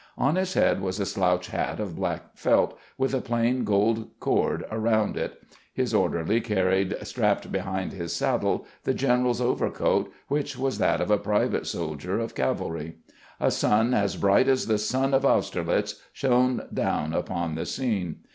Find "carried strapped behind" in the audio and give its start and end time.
6.41-7.91